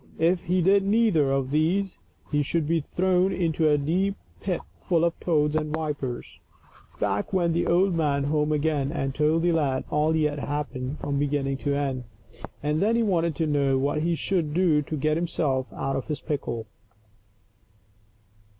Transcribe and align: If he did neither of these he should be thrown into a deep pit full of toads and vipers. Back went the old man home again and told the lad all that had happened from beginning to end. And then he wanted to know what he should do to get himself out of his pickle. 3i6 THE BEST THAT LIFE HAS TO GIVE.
If 0.17 0.45
he 0.45 0.63
did 0.63 0.83
neither 0.83 1.31
of 1.31 1.51
these 1.51 1.99
he 2.31 2.41
should 2.41 2.67
be 2.67 2.79
thrown 2.81 3.31
into 3.31 3.69
a 3.69 3.77
deep 3.77 4.15
pit 4.39 4.59
full 4.87 5.05
of 5.05 5.13
toads 5.19 5.55
and 5.55 5.71
vipers. 5.71 6.39
Back 6.99 7.31
went 7.31 7.53
the 7.53 7.67
old 7.67 7.93
man 7.93 8.23
home 8.23 8.51
again 8.51 8.91
and 8.91 9.13
told 9.13 9.43
the 9.43 9.51
lad 9.51 9.83
all 9.91 10.11
that 10.13 10.39
had 10.39 10.39
happened 10.39 10.97
from 10.97 11.19
beginning 11.19 11.57
to 11.57 11.75
end. 11.75 12.05
And 12.63 12.81
then 12.81 12.95
he 12.95 13.03
wanted 13.03 13.35
to 13.35 13.45
know 13.45 13.77
what 13.77 14.01
he 14.01 14.15
should 14.15 14.55
do 14.55 14.81
to 14.81 14.97
get 14.97 15.17
himself 15.17 15.71
out 15.71 15.95
of 15.95 16.07
his 16.07 16.19
pickle. 16.19 16.53
3i6 16.53 16.57
THE 16.57 16.63
BEST 16.63 16.67
THAT 16.67 17.17
LIFE 17.17 18.17
HAS 18.17 18.23
TO 18.23 18.27
GIVE. 18.31 18.37